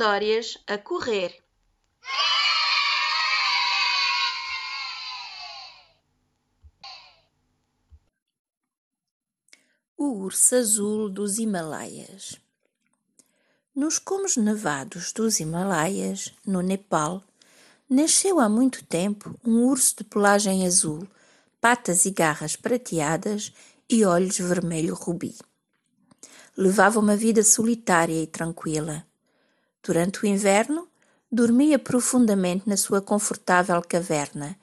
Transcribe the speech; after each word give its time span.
histórias 0.00 0.56
a 0.66 0.78
correr. 0.78 1.36
O 9.98 10.04
urso 10.22 10.54
azul 10.54 11.10
dos 11.10 11.38
Himalaias. 11.38 12.40
Nos 13.74 13.98
cumes 13.98 14.38
nevados 14.38 15.12
dos 15.12 15.38
Himalaias, 15.38 16.32
no 16.46 16.62
Nepal, 16.62 17.22
nasceu 17.86 18.40
há 18.40 18.48
muito 18.48 18.82
tempo 18.86 19.38
um 19.44 19.66
urso 19.66 19.96
de 19.98 20.04
pelagem 20.04 20.66
azul, 20.66 21.06
patas 21.60 22.06
e 22.06 22.10
garras 22.10 22.56
prateadas 22.56 23.52
e 23.86 24.02
olhos 24.06 24.38
vermelho 24.38 24.94
rubi. 24.94 25.36
Levava 26.56 26.98
uma 26.98 27.16
vida 27.16 27.44
solitária 27.44 28.22
e 28.22 28.26
tranquila. 28.26 29.09
Durante 29.82 30.22
o 30.22 30.26
inverno, 30.26 30.88
dormia 31.30 31.78
profundamente 31.78 32.68
na 32.68 32.76
sua 32.76 33.00
confortável 33.00 33.80
caverna 33.82 34.56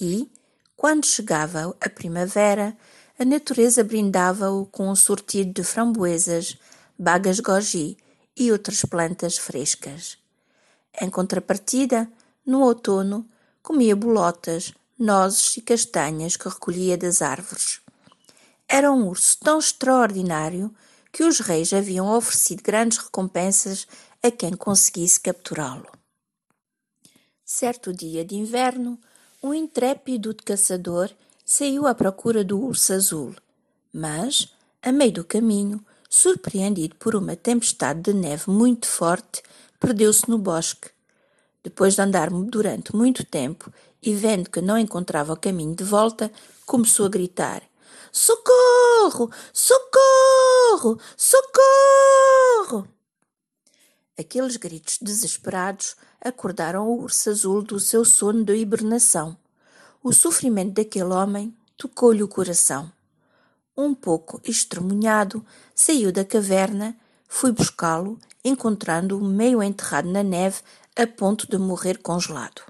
e, 0.00 0.30
quando 0.76 1.06
chegava 1.06 1.74
a 1.80 1.88
primavera, 1.88 2.76
a 3.18 3.24
natureza 3.24 3.84
brindava-o 3.84 4.66
com 4.66 4.88
um 4.88 4.96
sortido 4.96 5.52
de 5.52 5.64
framboesas, 5.64 6.56
bagas 6.98 7.40
goji 7.40 7.96
e 8.36 8.52
outras 8.52 8.84
plantas 8.84 9.36
frescas. 9.36 10.18
Em 11.00 11.08
contrapartida, 11.10 12.08
no 12.44 12.62
outono, 12.62 13.28
comia 13.62 13.96
bolotas, 13.96 14.72
nozes 14.98 15.56
e 15.56 15.60
castanhas 15.60 16.36
que 16.36 16.48
recolhia 16.48 16.96
das 16.96 17.22
árvores. 17.22 17.80
Era 18.68 18.92
um 18.92 19.08
urso 19.08 19.38
tão 19.40 19.58
extraordinário 19.58 20.74
que 21.12 21.22
os 21.22 21.40
reis 21.40 21.72
haviam 21.72 22.08
oferecido 22.08 22.62
grandes 22.62 22.98
recompensas 22.98 23.86
a 24.24 24.30
quem 24.30 24.52
conseguisse 24.52 25.18
capturá-lo. 25.18 25.90
Certo 27.44 27.92
dia 27.92 28.24
de 28.24 28.36
inverno, 28.36 28.96
um 29.42 29.52
intrépido 29.52 30.32
caçador 30.44 31.10
saiu 31.44 31.88
à 31.88 31.94
procura 31.94 32.44
do 32.44 32.60
urso 32.60 32.92
azul, 32.92 33.34
mas, 33.92 34.54
a 34.80 34.92
meio 34.92 35.12
do 35.12 35.24
caminho, 35.24 35.84
surpreendido 36.08 36.94
por 36.96 37.16
uma 37.16 37.34
tempestade 37.34 38.00
de 38.00 38.14
neve 38.14 38.48
muito 38.48 38.86
forte, 38.86 39.42
perdeu-se 39.80 40.30
no 40.30 40.38
bosque. 40.38 40.90
Depois 41.64 41.96
de 41.96 42.02
andar 42.02 42.30
durante 42.30 42.94
muito 42.94 43.24
tempo 43.24 43.72
e 44.00 44.14
vendo 44.14 44.50
que 44.50 44.60
não 44.60 44.78
encontrava 44.78 45.32
o 45.32 45.36
caminho 45.36 45.74
de 45.74 45.82
volta, 45.82 46.30
começou 46.64 47.06
a 47.06 47.08
gritar: 47.08 47.62
Socorro! 48.12 49.32
Socorro! 49.52 51.00
Socorro! 51.16 52.88
Aqueles 54.18 54.56
gritos 54.56 54.98
desesperados 55.00 55.96
acordaram 56.20 56.86
o 56.86 57.00
urso 57.00 57.30
azul 57.30 57.62
do 57.62 57.80
seu 57.80 58.04
sono 58.04 58.44
de 58.44 58.54
hibernação. 58.54 59.36
O 60.02 60.12
sofrimento 60.12 60.74
daquele 60.74 61.12
homem 61.12 61.56
tocou-lhe 61.78 62.22
o 62.22 62.28
coração. 62.28 62.92
Um 63.74 63.94
pouco 63.94 64.38
estremunhado, 64.44 65.44
saiu 65.74 66.12
da 66.12 66.24
caverna, 66.24 66.94
foi 67.26 67.52
buscá-lo, 67.52 68.18
encontrando-o 68.44 69.24
meio 69.24 69.62
enterrado 69.62 70.10
na 70.10 70.22
neve, 70.22 70.60
a 70.94 71.06
ponto 71.06 71.48
de 71.48 71.56
morrer 71.56 71.96
congelado. 71.98 72.60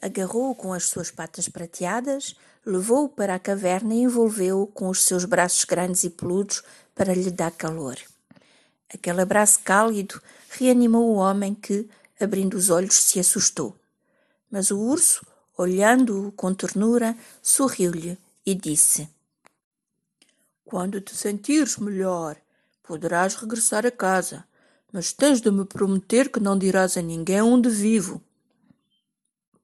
Agarrou-o 0.00 0.54
com 0.54 0.72
as 0.72 0.84
suas 0.84 1.10
patas 1.10 1.48
prateadas, 1.48 2.36
levou-o 2.64 3.08
para 3.08 3.34
a 3.34 3.40
caverna 3.40 3.92
e 3.92 4.02
envolveu-o 4.02 4.68
com 4.68 4.88
os 4.88 5.02
seus 5.02 5.24
braços 5.24 5.64
grandes 5.64 6.04
e 6.04 6.10
peludos 6.10 6.62
para 6.94 7.12
lhe 7.12 7.30
dar 7.30 7.50
calor. 7.50 7.96
Aquele 8.94 9.22
abraço 9.22 9.60
cálido 9.60 10.20
reanimou 10.50 11.10
o 11.10 11.16
homem 11.16 11.54
que, 11.54 11.88
abrindo 12.20 12.54
os 12.54 12.70
olhos, 12.70 12.96
se 12.96 13.18
assustou. 13.18 13.74
Mas 14.50 14.70
o 14.70 14.78
urso, 14.78 15.26
olhando-o 15.56 16.30
com 16.32 16.52
ternura, 16.52 17.16
sorriu-lhe 17.40 18.18
e 18.44 18.54
disse: 18.54 19.08
Quando 20.64 21.00
te 21.00 21.16
sentires 21.16 21.78
melhor, 21.78 22.36
poderás 22.82 23.34
regressar 23.34 23.86
a 23.86 23.90
casa, 23.90 24.44
mas 24.92 25.12
tens 25.12 25.40
de 25.40 25.50
me 25.50 25.64
prometer 25.64 26.30
que 26.30 26.38
não 26.38 26.58
dirás 26.58 26.96
a 26.96 27.02
ninguém 27.02 27.40
onde 27.40 27.70
vivo. 27.70 28.20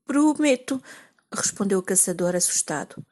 Prometo, 0.06 0.82
respondeu 1.30 1.80
o 1.80 1.82
caçador 1.82 2.34
assustado. 2.34 3.04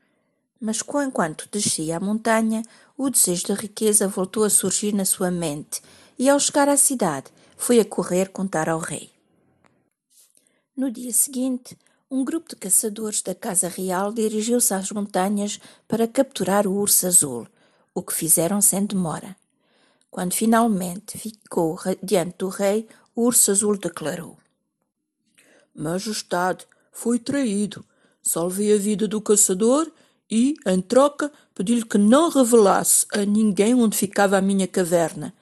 Mas 0.58 0.80
enquanto 1.06 1.46
descia 1.52 1.98
a 1.98 2.00
montanha, 2.00 2.62
o 2.96 3.10
desejo 3.10 3.48
da 3.48 3.54
riqueza 3.54 4.08
voltou 4.08 4.44
a 4.44 4.50
surgir 4.50 4.94
na 4.94 5.04
sua 5.04 5.30
mente, 5.30 5.82
e 6.19 6.28
ao 6.28 6.38
chegar 6.38 6.69
à 6.69 6.77
cidade, 6.77 7.27
foi 7.56 7.81
a 7.81 7.84
correr 7.84 8.28
contar 8.28 8.69
ao 8.69 8.78
rei. 8.78 9.10
No 10.77 10.91
dia 10.91 11.12
seguinte, 11.12 11.77
um 12.10 12.25
grupo 12.25 12.50
de 12.50 12.56
caçadores 12.56 13.22
da 13.22 13.34
Casa 13.34 13.69
Real 13.69 14.12
dirigiu-se 14.12 14.72
às 14.72 14.91
montanhas 14.91 15.59
para 15.88 16.06
capturar 16.06 16.66
o 16.66 16.75
urso 16.75 17.06
azul, 17.06 17.47
o 17.94 18.03
que 18.03 18.15
fizeram 18.15 18.60
sem 18.60 18.84
demora. 18.84 19.37
Quando 20.10 20.34
finalmente 20.34 21.19
ficou 21.19 21.78
diante 22.03 22.37
do 22.38 22.48
rei, 22.48 22.87
o 23.15 23.22
urso 23.22 23.50
azul 23.50 23.77
declarou: 23.77 24.37
Majestade, 25.75 26.66
fui 26.93 27.19
traído. 27.19 27.84
Salvei 28.22 28.75
a 28.75 28.78
vida 28.78 29.06
do 29.06 29.21
caçador 29.21 29.91
e, 30.31 30.56
em 30.66 30.81
troca, 30.81 31.31
pedi-lhe 31.54 31.84
que 31.84 31.98
não 31.98 32.28
revelasse 32.28 33.06
a 33.12 33.25
ninguém 33.25 33.75
onde 33.75 33.97
ficava 33.97 34.37
a 34.37 34.43
minha 34.43 34.66
caverna. 34.66 35.34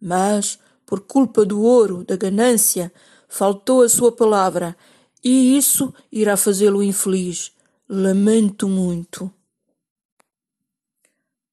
Mas, 0.00 0.58
por 0.86 1.00
culpa 1.00 1.44
do 1.44 1.60
ouro, 1.62 2.04
da 2.04 2.16
ganância, 2.16 2.92
faltou 3.28 3.82
a 3.82 3.88
sua 3.88 4.10
palavra, 4.10 4.76
e 5.22 5.56
isso 5.56 5.94
irá 6.10 6.36
fazê-lo 6.36 6.82
infeliz. 6.82 7.52
Lamento 7.88 8.68
muito. 8.68 9.32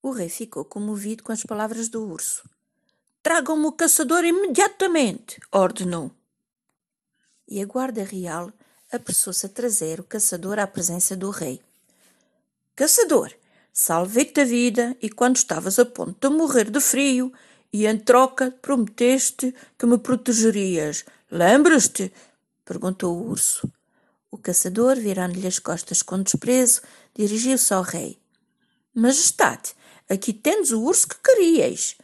O 0.02 0.12
rei 0.12 0.30
ficou 0.30 0.64
comovido 0.64 1.24
com 1.24 1.32
as 1.32 1.44
palavras 1.44 1.90
do 1.90 2.08
urso. 2.08 2.50
Tragam-me 3.22 3.66
o 3.66 3.72
caçador 3.74 4.24
imediatamente, 4.24 5.40
ordenou. 5.52 6.12
E 7.48 7.62
a 7.62 7.66
guarda 7.66 8.04
real 8.04 8.52
apressou-se 8.92 9.46
a 9.46 9.50
trazer 9.50 10.00
o 10.00 10.04
caçador 10.04 10.60
à 10.60 10.68
presença 10.68 11.16
do 11.16 11.30
rei. 11.30 11.62
Caçador, 12.76 13.34
salvei-te 13.74 14.40
a 14.40 14.46
vida 14.46 14.96
e 15.02 15.10
quando 15.10 15.36
estavas 15.36 15.78
a 15.78 15.86
ponto 15.86 16.30
de 16.30 16.36
morrer 16.36 16.70
de 16.70 16.80
frio, 16.80 17.34
e 17.72 17.86
em 17.86 17.98
troca 17.98 18.52
prometeste 18.62 19.54
que 19.78 19.86
me 19.86 19.98
protegerias. 19.98 21.06
Lembras-te? 21.30 22.14
perguntou 22.64 23.16
o 23.16 23.30
urso. 23.30 23.72
O 24.30 24.38
caçador, 24.38 24.96
virando-lhe 24.98 25.48
as 25.48 25.60
costas 25.60 26.02
com 26.02 26.22
desprezo, 26.22 26.82
dirigiu-se 27.16 27.74
ao 27.74 27.82
rei. 27.82 28.20
Majestade, 28.94 29.74
aqui 30.10 30.34
tendes 30.34 30.72
o 30.72 30.82
urso 30.82 31.08
que 31.08 31.16
queríeis. 31.24 31.96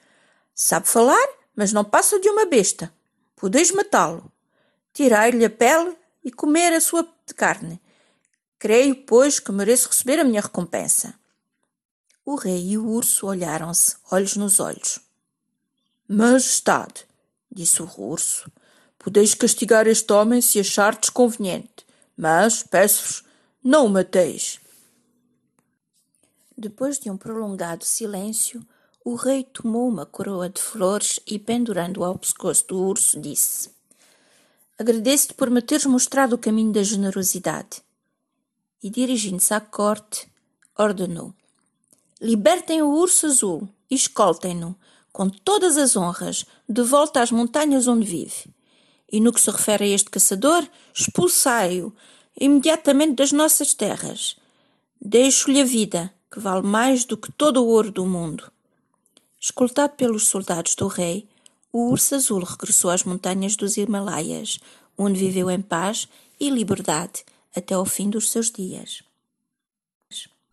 Sabe 0.56 0.88
falar, 0.88 1.28
mas 1.56 1.74
não 1.74 1.84
passa 1.84 2.20
de 2.20 2.30
uma 2.30 2.46
besta. 2.46 2.94
Podeis 3.36 3.72
matá-lo, 3.72 4.32
tirar-lhe 4.94 5.44
a 5.44 5.50
pele 5.50 5.98
e 6.24 6.32
comer 6.32 6.72
a 6.74 6.80
sua 6.80 7.08
carne. 7.36 7.82
Creio, 8.58 8.96
pois, 9.04 9.40
que 9.40 9.52
mereço 9.52 9.90
receber 9.90 10.20
a 10.20 10.24
minha 10.24 10.40
recompensa. 10.40 11.14
O 12.26 12.36
rei 12.36 12.70
e 12.70 12.78
o 12.78 12.88
urso 12.88 13.28
olharam-se, 13.28 13.98
olhos 14.10 14.38
nos 14.38 14.62
olhos. 14.62 15.03
Majestade, 16.08 17.06
disse 17.50 17.82
o 17.82 17.90
urso, 17.98 18.52
podeis 19.00 19.34
castigar 19.34 19.88
este 19.88 20.12
homem 20.12 20.42
se 20.42 20.60
achardes 20.60 21.10
conveniente, 21.10 21.86
mas, 22.16 22.62
peço-vos, 22.62 23.24
não 23.64 23.86
o 23.86 23.90
mateis. 23.90 24.60
Depois 26.58 27.00
de 27.00 27.10
um 27.10 27.18
prolongado 27.18 27.86
silêncio, 27.86 28.62
o 29.04 29.16
rei 29.16 29.44
tomou 29.44 29.88
uma 29.88 30.06
coroa 30.06 30.50
de 30.50 30.62
flores 30.62 31.20
e, 31.26 31.40
pendurando-a 31.40 32.08
ao 32.08 32.18
pescoço 32.18 32.68
do 32.68 32.78
urso, 32.80 33.20
disse: 33.20 33.70
Agradeço-te 34.78 35.34
por 35.34 35.50
me 35.50 35.62
teres 35.62 35.86
mostrado 35.86 36.36
o 36.36 36.38
caminho 36.38 36.72
da 36.72 36.84
generosidade. 36.84 37.82
E, 38.82 38.90
dirigindo-se 38.90 39.54
à 39.54 39.62
corte, 39.62 40.30
ordenou: 40.78 41.34
Libertem 42.22 42.82
o 42.82 42.94
urso 42.94 43.26
azul 43.26 43.68
e 43.90 43.96
escoltem-no, 43.96 44.76
com 45.14 45.30
todas 45.30 45.78
as 45.78 45.96
honras, 45.96 46.44
de 46.68 46.82
volta 46.82 47.22
às 47.22 47.32
montanhas 47.32 47.88
onde 47.88 48.06
vive. 48.06 48.52
E 49.12 49.22
no 49.22 49.32
que 49.32 49.40
se 49.40 49.52
refere 49.52 49.86
a 49.86 49.96
este 49.96 50.10
caçador, 50.10 50.68
expulsai-o 50.94 51.94
imediatamente 52.38 53.14
das 53.14 53.32
nossas 53.32 53.76
terras. 53.76 54.36
Deixo-lhe 55.00 55.62
a 55.62 55.66
vida, 55.66 56.12
que 56.32 56.40
vale 56.40 56.64
mais 56.64 57.06
do 57.06 57.16
que 57.16 57.32
todo 57.32 57.64
o 57.64 57.68
ouro 57.68 57.92
do 57.92 58.08
mundo. 58.08 58.52
Escoltado 59.40 59.94
pelos 59.94 60.28
soldados 60.28 60.74
do 60.74 60.88
rei, 60.88 61.28
o 61.72 61.92
urso 61.92 62.16
azul 62.16 62.44
regressou 62.44 62.90
às 62.90 63.04
montanhas 63.04 63.56
dos 63.56 63.78
Himalaias, 63.78 64.60
onde 64.98 65.20
viveu 65.20 65.52
em 65.52 65.62
paz 65.62 66.08
e 66.40 66.50
liberdade 66.50 67.24
até 67.56 67.76
ao 67.76 67.86
fim 67.86 68.10
dos 68.10 68.32
seus 68.32 68.50
dias. 68.50 69.04